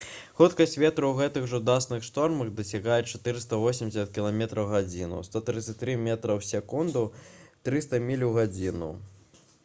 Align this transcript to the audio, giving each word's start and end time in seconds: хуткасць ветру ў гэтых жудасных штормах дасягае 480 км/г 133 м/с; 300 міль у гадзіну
хуткасць 0.37 0.71
ветру 0.83 1.05
ў 1.09 1.17
гэтых 1.25 1.43
жудасных 1.49 2.05
штормах 2.07 2.47
дасягае 2.59 2.97
480 3.11 4.15
км/г 4.15 4.79
133 5.27 5.97
м/с; 5.99 7.29
300 7.69 8.01
міль 8.07 8.25
у 8.29 8.31
гадзіну 8.39 8.89